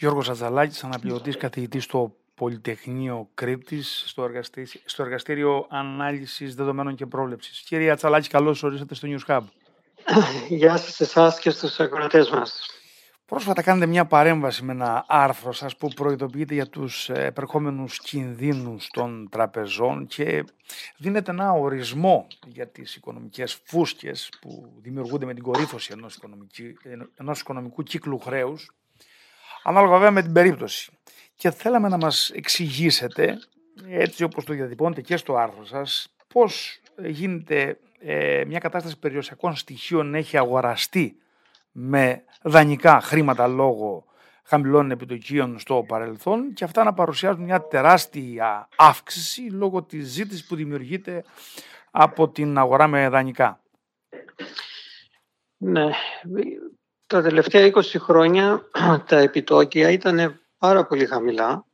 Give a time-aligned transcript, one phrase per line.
[0.00, 7.60] Γιώργος Ατσαλάκης, αναπληρωτής καθηγητής στο Πολυτεχνείο Κρήτης, στο, εργαστήριο, στο εργαστήριο Ανάλυσης Δεδομένων και Πρόβλεψης.
[7.60, 9.40] Κύριε Ατσαλάκη, καλώς ορίσατε στο News Hub.
[10.48, 12.66] Γεια σας εσάς και στους ακροατές μας.
[13.26, 19.28] Πρόσφατα κάνατε μια παρέμβαση με ένα άρθρο σας που προειδοποιείτε για τους επερχόμενους κινδύνους των
[19.30, 20.44] τραπεζών και
[20.96, 26.18] δίνετε ένα ορισμό για τις οικονομικές φούσκες που δημιουργούνται με την κορύφωση ενός,
[27.16, 28.70] ενός οικονομικού κύκλου χρέους
[29.62, 30.92] ανάλογα βέβαια με την περίπτωση.
[31.34, 33.38] Και θέλαμε να μας εξηγήσετε,
[33.88, 40.14] έτσι όπως το διατυπώνετε και στο άρθρο σας, πώς γίνεται ε, μια κατάσταση περιοσιακών στοιχείων
[40.14, 41.16] έχει αγοραστεί
[41.72, 44.04] με δανεικά χρήματα λόγω
[44.44, 50.54] χαμηλών επιτοκίων στο παρελθόν και αυτά να παρουσιάζουν μια τεράστια αύξηση λόγω της ζήτησης που
[50.54, 51.24] δημιουργείται
[51.90, 53.60] από την αγορά με δανεικά.
[55.56, 55.90] Ναι,
[57.10, 58.62] τα τελευταία 20 χρόνια
[59.08, 61.64] τα επιτόκια ήταν πάρα πολύ χαμηλά.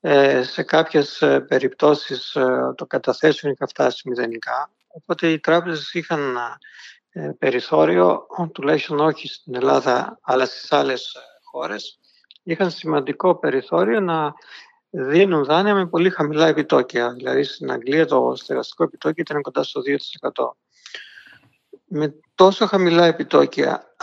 [0.00, 4.70] Ε, σε κάποιες ε, περιπτώσεις ε, το καταθέσεων είχα φτάσει μηδενικά.
[4.88, 6.36] Οπότε οι τράπεζες είχαν
[7.10, 11.98] ε, περιθώριο, τουλάχιστον όχι στην Ελλάδα, αλλά στις άλλες χώρες,
[12.42, 14.32] είχαν σημαντικό περιθώριο να
[14.90, 17.12] δίνουν δάνεια με πολύ χαμηλά επιτόκια.
[17.12, 20.50] Δηλαδή στην Αγγλία το στεγαστικό επιτόκιο ήταν κοντά στο 2%
[21.94, 23.94] με τόσο χαμηλά επιτόκια,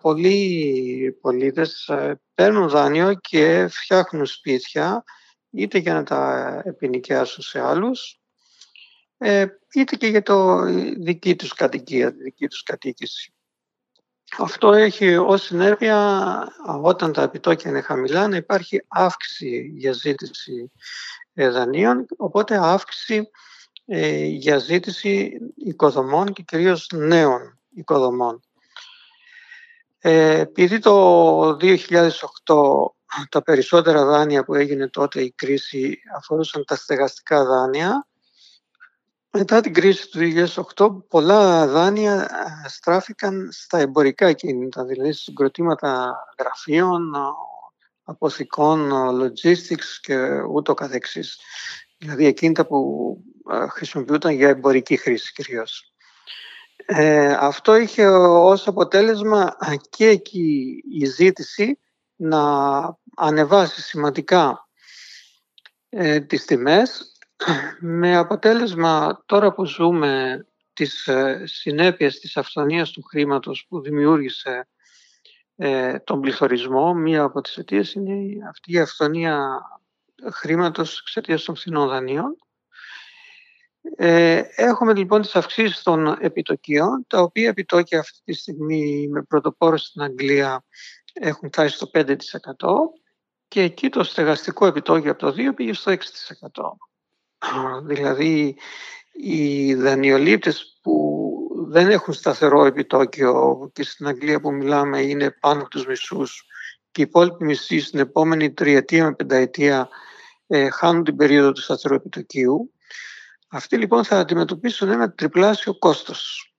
[0.00, 5.04] πολλοί πολίτες ε, παίρνουν δάνειο και φτιάχνουν σπίτια
[5.50, 8.20] είτε για να τα επινοικιάσουν σε άλλους,
[9.18, 10.62] ε, είτε και για το
[10.98, 13.34] δική τους κατοικία, δική τους κατοίκηση.
[14.38, 16.46] Αυτό έχει ως συνέπεια
[16.82, 20.72] όταν τα επιτόκια είναι χαμηλά να υπάρχει αύξηση για ζήτηση
[21.34, 23.30] ε, δανείων, οπότε αύξηση
[23.84, 28.40] ε, για ζήτηση οικοδομών και κυρίως νέων οικοδομών.
[29.98, 32.08] Ε, επειδή το 2008
[33.28, 38.06] τα περισσότερα δάνεια που έγινε τότε η κρίση αφορούσαν τα στεγαστικά δάνεια,
[39.30, 40.18] μετά την κρίση του
[40.76, 42.22] 2008 πολλά δάνεια
[42.64, 47.12] ε, στράφηκαν στα εμπορικά κίνητα, δηλαδή συγκροτήματα γραφείων,
[48.02, 48.90] αποθηκών,
[49.20, 51.38] logistics και ούτω καθεξής.
[51.98, 53.16] Δηλαδή εκείνα που
[53.70, 55.91] χρησιμοποιούνταν για εμπορική χρήση κυρίως.
[56.86, 59.56] Ε, αυτό είχε ως αποτέλεσμα
[59.90, 61.78] και εκεί η ζήτηση
[62.16, 62.40] να
[63.16, 64.68] ανεβάσει σημαντικά
[65.88, 67.12] ε, τις τιμές
[67.80, 74.68] με αποτέλεσμα τώρα που ζούμε τις ε, συνέπειες της αυθονίας του χρήματος που δημιούργησε
[75.56, 76.94] ε, τον πληθωρισμό.
[76.94, 79.60] Μία από τις αιτίες είναι αυτή η αυθονία
[80.32, 82.36] χρήματος εξαιτίας των φθηνών δανείων
[83.96, 89.76] ε, έχουμε λοιπόν τις αυξήσεις των επιτοκίων, τα οποία επιτόκια αυτή τη στιγμή με πρωτοπόρο
[89.76, 90.64] στην Αγγλία
[91.12, 92.14] έχουν φτάσει στο 5%
[93.48, 95.98] και εκεί το στεγαστικό επιτόκιο από το 2% πήγε στο 6%.
[97.84, 98.56] Δηλαδή
[99.12, 101.26] οι δανειολήπτες που
[101.68, 106.46] δεν έχουν σταθερό επιτόκιο και στην Αγγλία που μιλάμε είναι πάνω από τους μισούς
[106.90, 109.88] και οι υπόλοιποι μισοί στην επόμενη τριετία με πενταετία
[110.46, 112.72] ε, χάνουν την περίοδο του σταθερού επιτοκίου
[113.52, 116.52] αυτοί λοιπόν θα αντιμετωπίσουν ένα τριπλάσιο κόστος.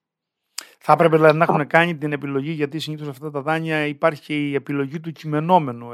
[0.80, 4.34] Θα έπρεπε δηλαδή να έχουν κάνει την επιλογή, γιατί συνήθως αυτά τα δάνεια υπάρχει και
[4.34, 5.94] η επιλογή του κειμενόμενου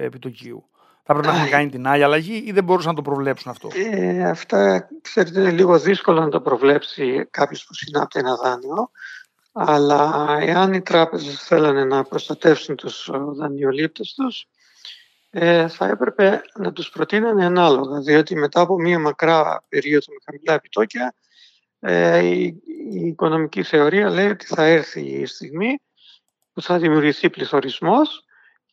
[0.00, 0.64] επιτοκίου.
[1.02, 3.68] Θα έπρεπε να έχουν κάνει την άλλη αλλαγή ή δεν μπορούσαν να το προβλέψουν αυτό;
[3.74, 8.90] Ε, αυτά, ξέρετε, είναι λίγο δύσκολο να το προβλέψει κάποιος που συνάπτει ένα δάνειο.
[9.52, 14.46] Αλλά εάν οι τράπεζες θέλανε να προστατεύσουν τους δανειολήπτες τους,
[15.30, 20.54] ε, θα έπρεπε να τους προτείνανε ανάλογα, διότι μετά από μία μακρά περίοδο με χαμηλά
[20.54, 21.14] επιτόκια,
[21.80, 22.42] ε, η,
[22.92, 25.80] η, οικονομική θεωρία λέει ότι θα έρθει η στιγμή
[26.52, 28.24] που θα δημιουργηθεί πληθωρισμός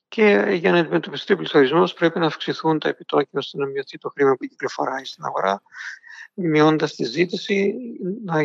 [0.08, 4.10] και για να αντιμετωπιστεί ο πληθωρισμός πρέπει να αυξηθούν τα επιτόκια ώστε να μειωθεί το
[4.10, 5.62] χρήμα που κυκλοφοράει στην αγορά,
[6.34, 7.76] μειώντας τη ζήτηση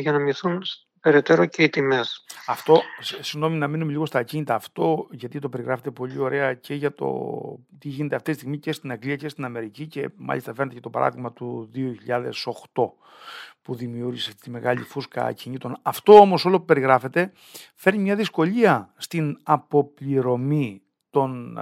[0.00, 0.62] για να μειωθούν
[1.02, 2.24] περαιτέρω και οι τιμές.
[2.46, 2.80] Αυτό,
[3.20, 7.08] συγγνώμη να μείνουμε λίγο στα ακίνητα, αυτό γιατί το περιγράφετε πολύ ωραία και για το
[7.78, 10.80] τι γίνεται αυτή τη στιγμή και στην Αγγλία και στην Αμερική και μάλιστα φαίνεται και
[10.80, 11.70] το παράδειγμα του
[12.74, 12.90] 2008
[13.62, 15.78] που δημιούργησε αυτή τη μεγάλη φούσκα ακινήτων.
[15.82, 17.32] Αυτό όμως όλο που περιγράφεται
[17.74, 21.58] φέρνει μια δυσκολία στην αποπληρωμή των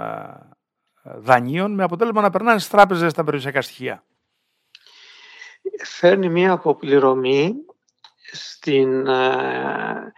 [1.03, 4.03] δανείων με αποτέλεσμα να περνάνε στις τράπεζες τα περιουσιακά στοιχεία.
[5.83, 7.53] Φέρνει μια αποπληρωμή
[8.31, 10.13] στην, ε,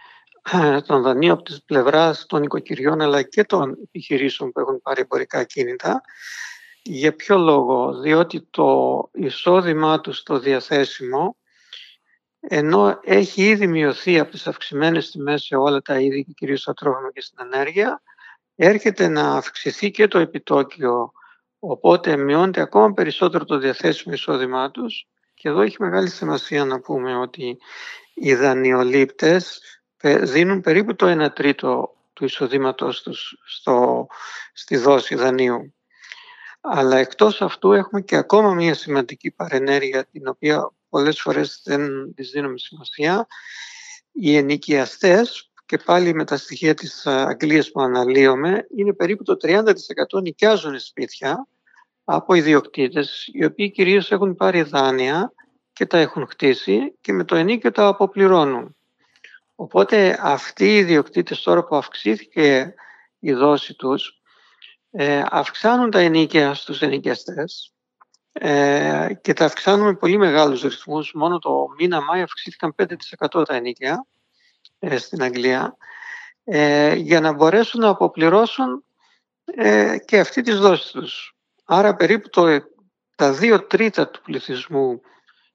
[0.52, 5.00] ε, των δανείων από τις πλευράς των οικοκυριών αλλά και των επιχειρήσεων που έχουν πάρει
[5.00, 6.00] εμπορικά κίνητα.
[6.82, 11.36] Για ποιο λόγο, διότι το εισόδημά τους το διαθέσιμο
[12.48, 16.74] ενώ έχει ήδη μειωθεί από τις αυξημένες τιμές σε όλα τα είδη και κυρίως στα
[16.74, 18.02] τρόφιμα και στην ενέργεια
[18.54, 21.12] έρχεται να αυξηθεί και το επιτόκιο,
[21.58, 27.16] οπότε μειώνεται ακόμα περισσότερο το διαθέσιμο εισόδημά τους και εδώ έχει μεγάλη σημασία να πούμε
[27.16, 27.58] ότι
[28.14, 29.60] οι δανειολήπτες
[30.02, 34.06] δίνουν περίπου το 1 τρίτο του εισοδήματος τους στο,
[34.52, 35.74] στη δόση δανείου.
[36.60, 42.30] Αλλά εκτός αυτού έχουμε και ακόμα μια σημαντική παρενέργεια την οποία πολλές φορές δεν της
[42.30, 43.26] δίνουμε σημασία.
[44.12, 50.22] Οι ενοικιαστές και πάλι με τα στοιχεία της Αγγλίας που αναλύουμε είναι περίπου το 30%
[50.22, 51.46] νοικιάζουν σπίτια
[52.04, 55.32] από ιδιοκτήτες οι οποίοι κυρίως έχουν πάρει δάνεια
[55.74, 58.76] και τα έχουν χτίσει και με το ενίκιο τα αποπληρώνουν.
[59.54, 62.74] Οπότε αυτοί οι ιδιοκτήτες τώρα που αυξήθηκε
[63.18, 64.20] η δόση τους
[64.90, 67.72] ε, αυξάνουν τα ενίκαια στους ενοικιαστές
[68.32, 71.12] ε, και τα αυξάνουν με πολύ μεγάλους ρυθμούς.
[71.14, 72.74] Μόνο το μήνα Μάη αυξήθηκαν
[73.30, 74.06] 5% τα ενίκαια
[74.78, 75.76] ε, στην Αγγλία
[76.44, 78.84] ε, για να μπορέσουν να αποπληρώσουν
[79.44, 81.36] ε, και αυτή τις δόσεις τους.
[81.64, 82.46] Άρα περίπου το,
[83.14, 85.00] τα δύο τρίτα του πληθυσμού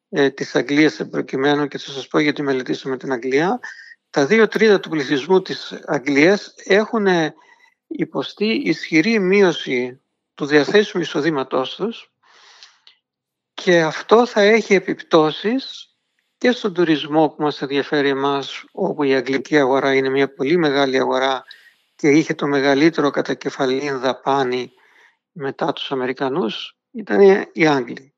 [0.09, 3.59] ε, της Αγγλίας προκειμένου και θα σας πω γιατί μελετήσαμε την Αγγλία
[4.09, 7.07] τα δύο τρίτα του πληθυσμού της Αγγλίας έχουν
[7.87, 10.01] υποστεί ισχυρή μείωση
[10.33, 12.11] του διαθέσιμου εισοδήματός τους
[13.53, 15.93] και αυτό θα έχει επιπτώσεις
[16.37, 20.99] και στον τουρισμό που μας ενδιαφέρει εμάς όπου η αγγλική αγορά είναι μια πολύ μεγάλη
[20.99, 21.43] αγορά
[21.95, 24.71] και είχε το μεγαλύτερο κατακεφαλήν δαπάνη
[25.31, 28.13] μετά τους Αμερικανούς ήταν οι Άγγλοι.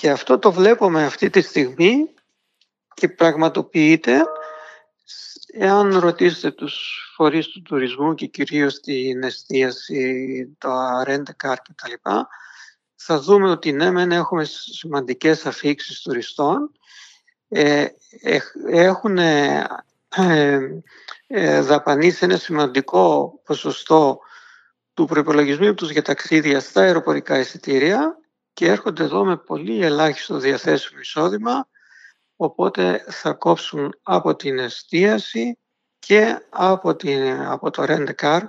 [0.00, 2.14] Και αυτό το βλέπουμε αυτή τη στιγμή
[2.94, 4.22] και πραγματοποιείται
[5.52, 10.68] εάν ρωτήσετε τους φορείς του τουρισμού και κυρίως την εστίαση, το
[11.06, 12.10] rent car κτλ.
[12.94, 16.72] Θα δούμε ότι ναι, μεν έχουμε σημαντικές αφήξεις τουριστών,
[17.48, 17.86] ε,
[18.70, 19.66] έχουν ε,
[21.26, 24.18] ε, δαπανίσει ένα σημαντικό ποσοστό
[24.94, 28.18] του προπολογισμού τους για ταξίδια στα αεροπορικά εισιτήρια
[28.58, 31.68] και έρχονται εδώ με πολύ ελάχιστο διαθέσιμο εισόδημα
[32.36, 35.58] οπότε θα κόψουν από την εστίαση
[35.98, 38.40] και από, την, από το rent car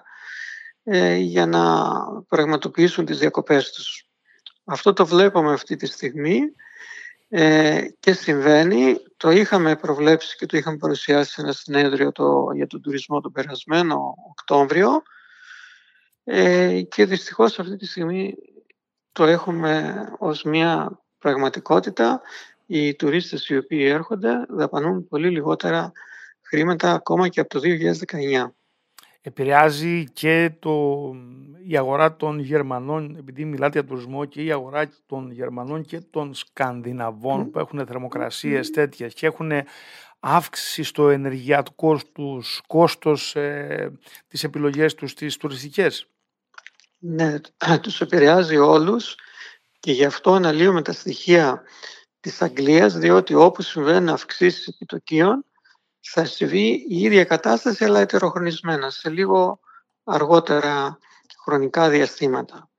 [0.83, 1.87] ε, για να
[2.27, 4.09] πραγματοποιήσουν τις διακοπές τους.
[4.63, 6.39] Αυτό το βλέπουμε αυτή τη στιγμή
[7.29, 8.95] ε, και συμβαίνει.
[9.17, 13.31] Το είχαμε προβλέψει και το είχαμε παρουσιάσει σε ένα συνέδριο το, για τον τουρισμό τον
[13.31, 15.01] περασμένο Οκτώβριο
[16.23, 18.35] ε, και δυστυχώς αυτή τη στιγμή
[19.11, 22.21] το έχουμε ως μια πραγματικότητα
[22.65, 25.91] οι τουρίστες οι οποίοι έρχονται δαπανούν πολύ λιγότερα
[26.41, 27.59] χρήματα ακόμα και από το
[28.45, 28.51] 2019.
[29.21, 31.03] Επηρεάζει και το,
[31.67, 36.33] η αγορά των Γερμανών, επειδή μιλάτε για τουρισμό, και η αγορά των Γερμανών και των
[36.33, 39.51] Σκανδιναβών που έχουν θερμοκρασίες τέτοιες και έχουν
[40.19, 43.91] αύξηση στο ενεργειακό τους κόστος ε,
[44.27, 46.07] τις επιλογές τους τις τουριστικές.
[46.99, 47.39] Ναι,
[47.81, 49.15] τους επηρεάζει όλους
[49.79, 51.63] και γι' αυτό αναλύουμε τα στοιχεία
[52.19, 55.45] της Αγγλίας, διότι όπου συμβαίνουν αυξήσεις επιτοκίων,
[55.99, 59.59] θα συμβεί η ίδια κατάσταση, αλλά ετεροχρονισμένα, σε λίγο
[60.03, 60.97] αργότερα
[61.43, 62.69] χρονικά διαστήματα.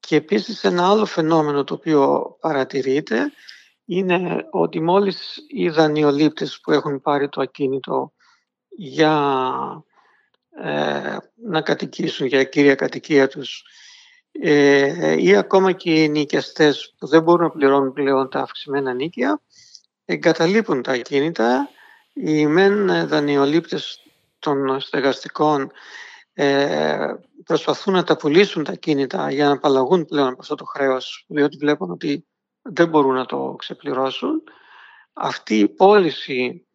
[0.00, 3.32] Και επίσης ένα άλλο φαινόμενο το οποίο παρατηρείται
[3.84, 8.12] είναι ότι μόλις οι δανειολήπτες που έχουν πάρει το ακίνητο
[8.68, 9.12] για
[10.60, 13.64] ε, να κατοικήσουν για κύρια κατοικία τους
[14.32, 19.40] ε, ή ακόμα και οι νοικιαστές που δεν μπορούν να πληρώνουν πλέον τα αυξημένα νίκια
[20.04, 21.68] εγκαταλείπουν τα ακίνητα
[22.12, 24.02] οι μεν δανειολήπτες
[24.38, 25.70] των στεγαστικών
[26.34, 31.24] ε, προσπαθούν να τα πουλήσουν τα κίνητα για να απαλλαγούν πλέον από αυτό το χρέος
[31.28, 32.26] διότι βλέπουν ότι
[32.62, 34.42] δεν μπορούν να το ξεπληρώσουν.
[35.12, 36.66] Αυτή η πώληση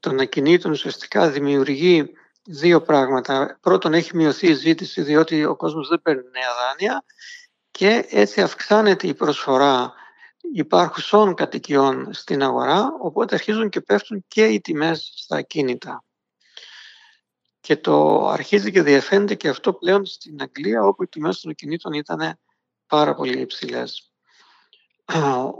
[0.00, 2.12] των ακινήτων ουσιαστικά δημιουργεί
[2.46, 3.58] δύο πράγματα.
[3.60, 7.04] Πρώτον, έχει μειωθεί η ζήτηση διότι ο κόσμος δεν παίρνει νέα δάνεια
[7.70, 9.92] και έτσι αυξάνεται η προσφορά
[10.52, 16.04] υπάρχουσών κατοικιών στην αγορά, οπότε αρχίζουν και πέφτουν και οι τιμές στα ακίνητα.
[17.60, 21.92] Και το αρχίζει και διαφαίνεται και αυτό πλέον στην Αγγλία, όπου οι τιμές των ακινήτων
[21.92, 22.38] ήταν
[22.86, 24.12] πάρα πολύ υψηλές.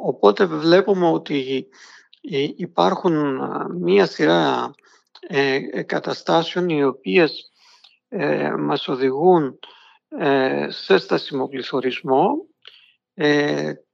[0.04, 1.68] Οπότε βλέπουμε ότι
[2.56, 3.40] υπάρχουν
[3.80, 4.85] μία σειρά ε, ε,
[5.86, 7.52] καταστάσεων οι οποίες
[8.08, 9.58] ε, μας οδηγούν
[10.68, 12.30] σε στασιμοπληθωρισμό.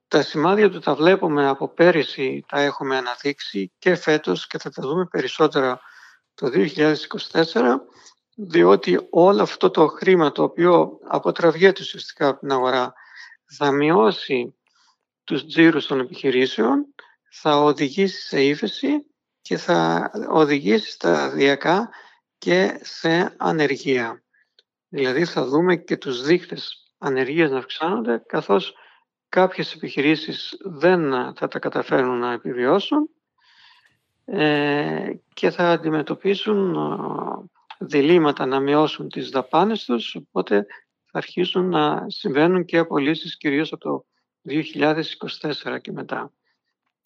[0.08, 4.82] Τα σημάδια του τα βλέπουμε από πέρυσι, τα έχουμε αναδείξει και φέτος και θα τα
[4.82, 5.80] δούμε περισσότερα
[6.34, 7.44] το 2024,
[8.34, 12.92] διότι όλο αυτό το χρήμα το οποίο αποτραβιέται ουσιαστικά από την αγορά
[13.56, 14.54] θα μειώσει
[15.24, 16.94] τους τζίρους των επιχειρήσεων,
[17.30, 19.06] θα οδηγήσει σε ύφεση
[19.42, 21.90] και θα οδηγήσει σταδιακά
[22.38, 24.22] και σε ανεργία.
[24.88, 28.74] Δηλαδή θα δούμε και τους δείχτες ανεργίας να αυξάνονται καθώς
[29.28, 33.08] κάποιες επιχειρήσεις δεν θα τα καταφέρουν να επιβιώσουν
[34.24, 36.76] ε, και θα αντιμετωπίσουν
[37.78, 40.66] διλήμματα να μειώσουν τις δαπάνες τους, οπότε
[41.04, 44.04] θα αρχίσουν να συμβαίνουν και απολύσεις κυρίως από το
[44.48, 46.32] 2024 και μετά.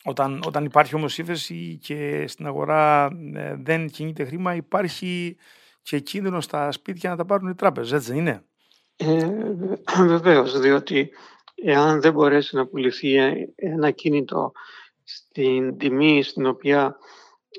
[0.04, 5.36] Όταν, όταν υπάρχει όμως ύφεση και στην αγορά ε, δεν κινείται χρήμα, υπάρχει
[5.82, 8.44] και κίνδυνος στα σπίτια να τα πάρουν οι τράπεζες, έτσι δεν είναι;
[8.96, 9.28] Ε,
[10.06, 11.10] βεβαίως, διότι
[11.54, 13.16] εάν δεν μπορέσει να πουληθεί
[13.54, 14.52] ένα κίνητο
[15.04, 16.96] στην τιμή στην οποία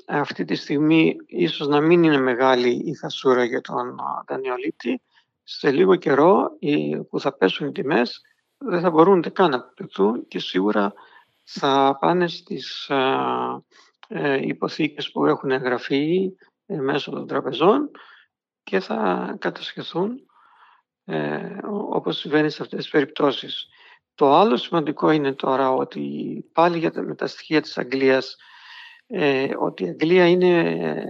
[0.06, 5.00] αυτή τη στιγμή ίσως να μην είναι μεγάλη η θασούρα για τον δανειολήπτη,
[5.42, 6.50] σε λίγο καιρό
[7.10, 8.22] που θα πέσουν οι τιμές
[8.58, 10.92] δεν θα μπορούν καν να πουληθούν και σίγουρα
[11.50, 12.90] θα πάνε στις
[14.08, 16.32] ε, υποθήκες που έχουν εγγραφεί
[16.66, 17.90] ε, μέσω των τραπεζών
[18.62, 20.28] και θα κατασχεθούν
[21.04, 21.58] ε,
[21.90, 23.68] όπως συμβαίνει σε αυτές τις περιπτώσεις.
[24.14, 28.36] Το άλλο σημαντικό είναι τώρα ότι πάλι για τα, με τα στοιχεία της Αγγλίας
[29.06, 31.02] ε, ότι η Αγγλία είναι ε,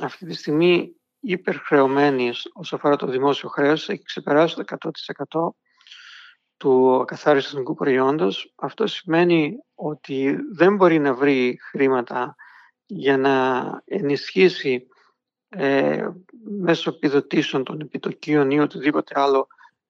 [0.00, 4.64] αυτή τη στιγμή υπερχρεωμένη όσο αφορά το δημόσιο χρέος, έχει ξεπεράσει το
[5.28, 5.48] 100%
[6.64, 8.52] του ακαθάριστου εθνικού προϊόντος.
[8.56, 12.34] Αυτό σημαίνει ότι δεν μπορεί να βρει χρήματα
[12.86, 14.86] για να ενισχύσει
[15.48, 16.08] ε,
[16.60, 19.46] μέσω επιδοτήσεων των επιτοκίων ή οτιδήποτε άλλο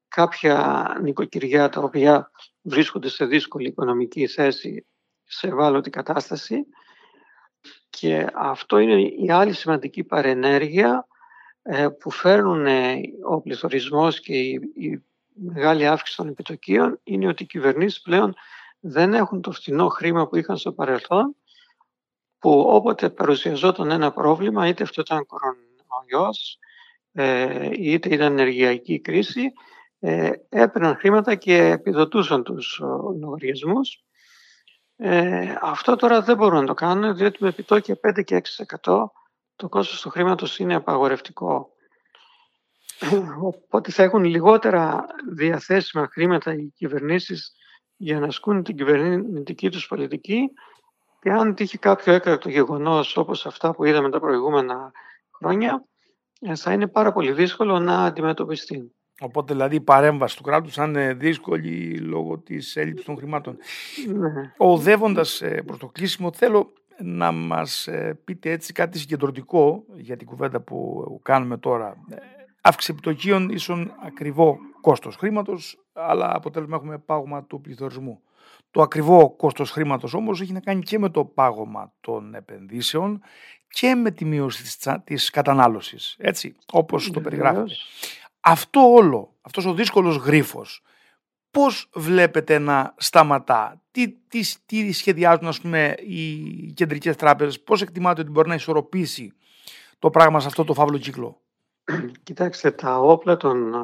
[0.09, 2.31] κάποια νοικοκυριά τα οποία
[2.63, 4.87] βρίσκονται σε δύσκολη οικονομική θέση,
[5.25, 6.67] σε ευάλωτη κατάσταση.
[7.91, 11.07] Και αυτό είναι η άλλη σημαντική παρενέργεια
[11.63, 12.67] ε, που φέρνουν
[13.29, 15.05] ο πληθωρισμός και η
[15.35, 18.35] μεγάλη αύξηση των επιτοκίων είναι ότι οι κυβερνήσεις πλέον
[18.81, 21.37] δεν έχουν το φθηνό χρήμα που είχαν στο παρελθόν
[22.39, 26.59] που όποτε παρουσιαζόταν ένα πρόβλημα, είτε αυτό ήταν κορονοϊός,
[27.13, 29.53] ε, είτε ήταν ενεργειακή κρίση,
[29.99, 32.81] ε, έπαιρναν χρήματα και επιδοτούσαν τους
[33.21, 34.05] λογαριασμούς.
[34.97, 39.13] Ε, αυτό τώρα δεν μπορούν να το κάνουν, διότι με επιτόκια 5 και 6%
[39.57, 41.74] το κόστος του χρήματος είναι απαγορευτικό.
[43.41, 47.53] Οπότε θα έχουν λιγότερα διαθέσιμα χρήματα οι κυβερνήσεις
[47.97, 50.51] για να ασκούν την κυβερνητική τους πολιτική
[51.21, 54.93] και αν τύχει κάποιο έκτακτο γεγονός όπως αυτά που είδαμε τα προηγούμενα
[55.31, 55.85] χρόνια
[56.41, 58.93] ε, θα είναι πάρα πολύ δύσκολο να αντιμετωπιστεί.
[59.21, 63.57] Οπότε δηλαδή η παρέμβαση του κράτους θα είναι δύσκολη λόγω της έλλειψης των χρημάτων.
[64.07, 64.53] Ναι.
[64.57, 70.27] Οδεύοντας ε, προς το κλείσιμο, θέλω να μας ε, πείτε έτσι κάτι συγκεντρωτικό για την
[70.27, 71.97] κουβέντα που κάνουμε τώρα.
[72.67, 78.21] Αύξηση επιτοκίων ίσον ακριβό κόστος χρήματος, αλλά αποτέλεσμα έχουμε πάγωμα του πληθωρισμού.
[78.71, 83.21] Το ακριβό κόστος χρήματος όμως έχει να κάνει και με το πάγωμα των επενδύσεων
[83.69, 87.75] και με τη μείωση της κατανάλωσης, έτσι, όπως το περιγράφετε.
[88.41, 90.83] Αυτό όλο, αυτός ο δύσκολος γρίφος,
[91.51, 96.33] πώς βλέπετε να σταματά, τι, τι, τι σχεδιάζουν ας πούμε, οι
[96.73, 99.33] κεντρικές τράπεζες, πώς εκτιμάτε ότι μπορεί να ισορροπήσει
[99.99, 101.43] το πράγμα σε αυτό το φαύλο κύκλο;
[102.23, 103.75] Κοιτάξτε, τα όπλα των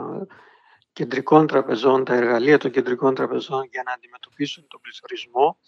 [0.93, 5.59] κεντρικών τραπεζών, τα εργαλεία των κεντρικών τραπεζών για να αντιμετωπίσουν τον πληθωρισμό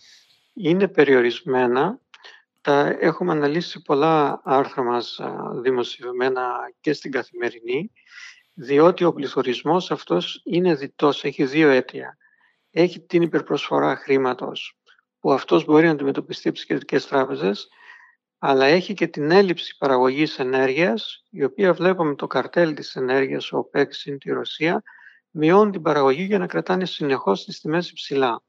[0.53, 2.01] είναι περιορισμένα.
[2.61, 5.21] Τα έχουμε αναλύσει πολλά άρθρα μας
[5.63, 7.91] δημοσιευμένα και στην καθημερινή
[8.55, 12.17] διότι ο πληθωρισμός αυτός είναι διτός, έχει δύο αίτια.
[12.71, 14.79] Έχει την υπερπροσφορά χρήματος,
[15.21, 17.69] που αυτός μπορεί να αντιμετωπιστεί από τις κεντρικές τράπεζες,
[18.45, 23.59] αλλά έχει και την έλλειψη παραγωγής ενέργειας, η οποία βλέπουμε το καρτέλ της ενέργειας, ο
[23.59, 24.83] ΟΠΕΚ στην τη Ρωσία,
[25.31, 28.43] μειώνει την παραγωγή για να κρατάνε συνεχώς τις τιμές υψηλά.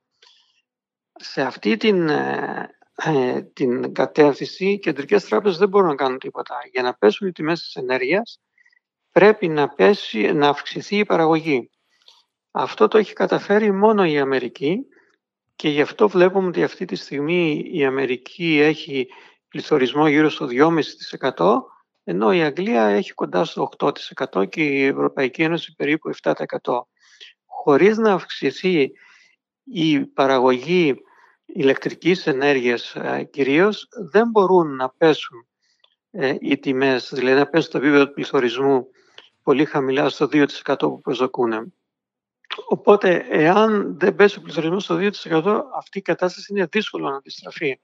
[1.14, 6.56] Σε αυτή την, ε, ε, την κατεύθυνση, οι κεντρικές τράπεζες δεν μπορούν να κάνουν τίποτα.
[6.72, 8.40] Για να πέσουν οι τιμές της ενέργειας,
[9.12, 11.70] πρέπει να, πέσει, να αυξηθεί η παραγωγή.
[12.52, 14.78] Αυτό το έχει καταφέρει μόνο η Αμερική
[15.56, 19.08] και γι' αυτό βλέπουμε ότι αυτή τη στιγμή η Αμερική έχει
[19.53, 21.62] πληθωρισμό γύρω στο 2,5%
[22.03, 26.33] ενώ η Αγγλία έχει κοντά στο 8% και η Ευρωπαϊκή Ένωση περίπου 7%.
[27.45, 28.91] Χωρίς να αυξηθεί
[29.63, 30.95] η παραγωγή
[31.45, 35.48] ηλεκτρικής ενέργειας ε, κυρίως, δεν μπορούν να πέσουν
[36.12, 38.88] ε, οι τιμές, δηλαδή να πέσουν το επίπεδο του πληθωρισμού
[39.43, 40.45] πολύ χαμηλά στο 2%
[40.79, 41.74] που προσδοκούν.
[42.67, 47.79] Οπότε, εάν δεν πέσει ο πληθωρισμός στο 2%, αυτή η κατάσταση είναι δύσκολο να αντιστραφεί.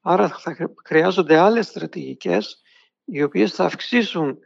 [0.00, 2.62] Άρα θα χρειάζονται άλλες στρατηγικές
[3.04, 4.38] οι οποίες θα αυξήσουν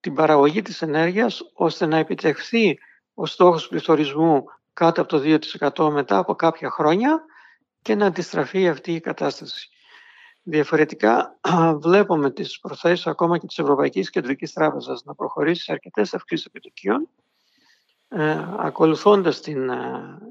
[0.00, 2.78] την παραγωγή της ενέργειας ώστε να επιτευχθεί
[3.14, 5.38] ο στόχος του πληθωρισμού κάτω από το
[5.78, 7.24] 2% μετά από κάποια χρόνια
[7.82, 9.68] και να αντιστραφεί αυτή η κατάσταση.
[10.42, 11.38] Διαφορετικά
[11.84, 17.08] βλέπουμε τις προθέσεις ακόμα και της Ευρωπαϊκής Κεντρικής Τράπεζας να προχωρήσει σε αρκετές αυξήσεις επιτοκίων
[18.08, 19.70] ε, ακολουθώντας την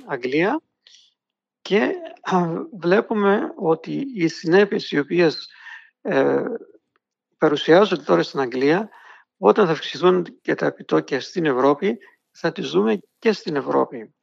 [0.06, 0.62] Αγγλία
[1.70, 1.94] και
[2.80, 5.48] βλέπουμε ότι οι συνέπειες οι οποίες
[7.38, 8.90] παρουσιάζονται τώρα στην Αγγλία
[9.38, 11.98] όταν θα αυξηθούν και τα επιτόκια στην Ευρώπη
[12.32, 14.16] θα τις δούμε και στην Ευρώπη.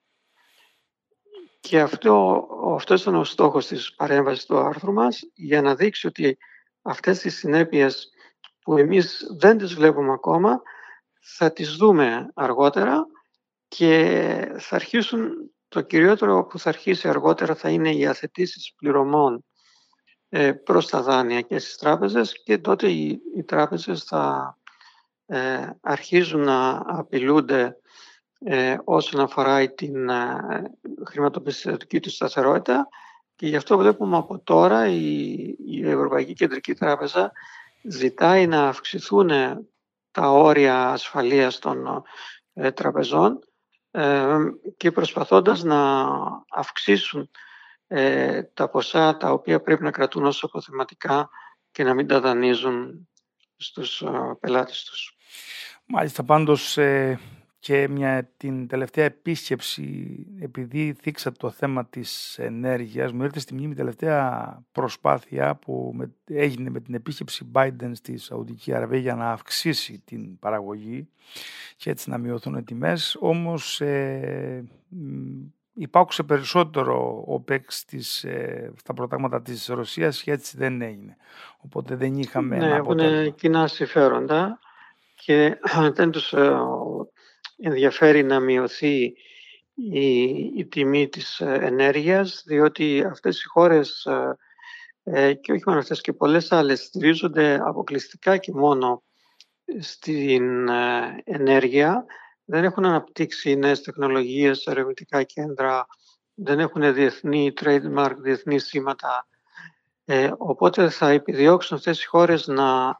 [1.60, 6.38] Και αυτό, αυτός ήταν ο στόχος της παρέμβασης του άρθρου μας για να δείξει ότι
[6.82, 8.10] αυτές τις συνέπειες
[8.60, 10.62] που εμείς δεν τις βλέπουμε ακόμα
[11.20, 13.06] θα τις δούμε αργότερα
[13.68, 19.44] και θα αρχίσουν, το κυριότερο που θα αρχίσει αργότερα θα είναι οι αθετήσεις πληρωμών
[20.28, 24.56] ε, προς τα δάνεια και στις τράπεζες και τότε οι, οι τράπεζες θα
[25.26, 27.76] ε, αρχίζουν να απειλούνται
[28.38, 30.36] ε, όσον αφορά την ε,
[31.06, 32.88] χρηματοπιστωτική τους σταθερότητα
[33.36, 35.32] και γι' αυτό βλέπουμε από τώρα η,
[35.66, 37.32] η Ευρωπαϊκή Κεντρική Τράπεζα
[37.82, 39.30] ζητάει να αυξηθούν
[40.10, 42.04] τα όρια ασφαλείας των
[42.52, 43.45] ε, τραπεζών ε,
[44.76, 46.06] και προσπαθώντας να
[46.50, 47.30] αυξήσουν
[47.86, 51.28] ε, τα ποσά τα οποία πρέπει να κρατούν ως αποθεματικά
[51.70, 53.08] και να μην τα δανείζουν
[53.56, 54.04] στους
[54.40, 55.16] πελάτες τους.
[55.86, 56.78] Μάλιστα πάντως
[57.66, 63.72] και μια, την τελευταία επίσκεψη, επειδή θίξα το θέμα της ενέργειας, μου ήρθε στη μνήμη
[63.72, 70.02] η τελευταία προσπάθεια που έγινε με την επίσκεψη Biden στη Σαουδική Αραβία για να αυξήσει
[70.04, 71.08] την παραγωγή
[71.76, 73.16] και έτσι να μειωθούν οι τιμές.
[73.20, 74.64] Όμως ε,
[75.74, 77.70] υπάκουσε περισσότερο ο ΠΕΚ
[78.22, 81.16] ε, στα προτάγματα της Ρωσίας και έτσι δεν έγινε.
[81.58, 84.58] Οπότε δεν είχαμε ναι, έχουν κοινά συμφέροντα
[85.14, 85.58] και
[85.96, 86.56] δεν τους ε,
[87.56, 89.14] ενδιαφέρει να μειωθεί
[89.74, 90.22] η,
[90.56, 94.36] η τιμή της ε, ενέργειας, διότι αυτές οι χώρες ε,
[95.02, 99.02] ε, και όχι μόνο αυτές και πολλές άλλες στηρίζονται αποκλειστικά και μόνο
[99.80, 100.68] στην
[101.24, 102.04] ενέργεια.
[102.44, 105.86] Δεν έχουν αναπτύξει νέες τεχνολογίες, ερευνητικά κέντρα,
[106.34, 109.26] δεν έχουν διεθνή trademark, διεθνή σήματα.
[110.36, 112.96] οπότε θα επιδιώξουν αυτές οι χώρες να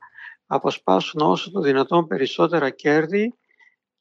[0.46, 3.34] αποσπάσουν όσο το δυνατόν περισσότερα κέρδη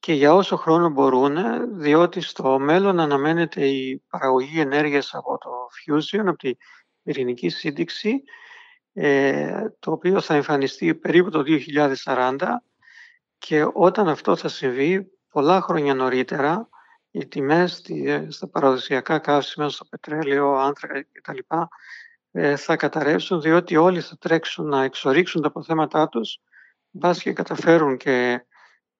[0.06, 1.36] και για όσο χρόνο μπορούν,
[1.78, 6.56] διότι στο μέλλον αναμένεται η παραγωγή ενέργειας από το fusion, από την
[7.02, 8.22] πυρηνική σύνδεξη,
[8.92, 12.62] ε, το οποίο θα εμφανιστεί περίπου το 2040
[13.38, 16.68] και όταν αυτό θα συμβεί, πολλά χρόνια νωρίτερα,
[17.10, 17.82] οι τιμές
[18.28, 21.38] στα παραδοσιακά καύσιμα, στο πετρέλαιο, άνθρακα κτλ.
[22.30, 26.38] Ε, θα καταρρεύσουν διότι όλοι θα τρέξουν να εξορίξουν τα αποθέματά τους,
[26.90, 28.40] μπας και καταφέρουν και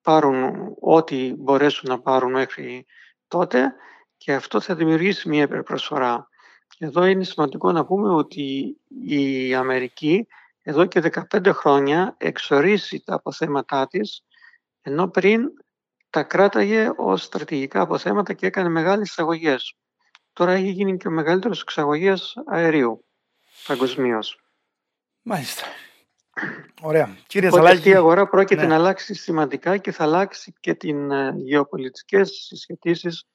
[0.07, 2.85] πάρουν ό,τι μπορέσουν να πάρουν μέχρι
[3.27, 3.73] τότε
[4.17, 6.27] και αυτό θα δημιουργήσει μια υπερπροσφορά.
[6.77, 10.27] Εδώ είναι σημαντικό να πούμε ότι η Αμερική
[10.61, 14.25] εδώ και 15 χρόνια εξορίσει τα αποθέματά της
[14.81, 15.41] ενώ πριν
[16.09, 19.77] τα κράταγε ως στρατηγικά αποθέματα και έκανε μεγάλες εισαγωγές.
[20.33, 23.05] Τώρα έχει γίνει και ο μεγαλύτερος εξαγωγές αερίου
[23.67, 24.39] παγκοσμίως.
[25.21, 25.63] Μάλιστα.
[26.81, 27.17] Ωραία.
[27.27, 28.67] Κύριε Οπότε η αγορά πρόκειται ναι.
[28.67, 33.27] να αλλάξει σημαντικά και θα αλλάξει και την ε, γεωπολιτικές συσχετήσεις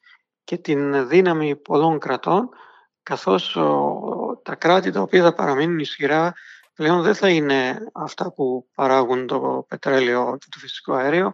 [0.45, 2.49] και την δύναμη πολλών κρατών
[3.03, 3.59] καθώς
[4.43, 6.33] τα κράτη τα οποία θα παραμείνουν ισχυρά
[6.75, 11.33] πλέον δεν θα είναι αυτά που παράγουν το πετρέλαιο και το φυσικό αέριο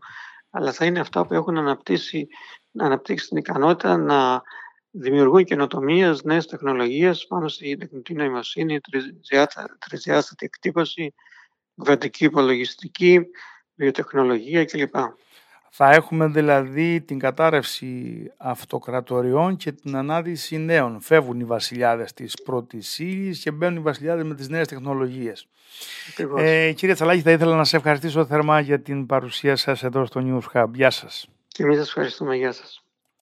[0.51, 2.29] αλλά θα είναι αυτά που έχουν αναπτύξει,
[2.79, 4.43] αναπτύξει την ικανότητα να
[4.91, 8.81] δημιουργούν καινοτομίες, νέες τεχνολογίες πάνω στη τεχνητή νοημοσύνη,
[9.89, 11.15] τρισδιάστατη εκτύπωση,
[11.85, 13.21] κρατική υπολογιστική,
[13.75, 14.95] βιοτεχνολογία κλπ.
[15.71, 21.01] Θα έχουμε δηλαδή την κατάρρευση αυτοκρατοριών και την ανάδυση νέων.
[21.01, 25.49] Φεύγουν οι βασιλιάδες της πρώτης ύλης και μπαίνουν οι βασιλιάδες με τις νέες τεχνολογίες.
[26.37, 30.21] Ε, κύριε Τσαλάκη, θα ήθελα να σε ευχαριστήσω θερμά για την παρουσία σας εδώ στο
[30.25, 30.71] News Hub.
[30.75, 31.29] Γεια σας.
[31.49, 32.37] Και εμείς σας ευχαριστούμε.
[32.37, 32.88] Γεια σας.